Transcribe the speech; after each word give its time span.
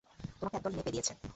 তোমাকে 0.37 0.55
একদল 0.57 0.71
মেয়ে 0.73 0.85
পেদেয়িছে। 0.87 1.13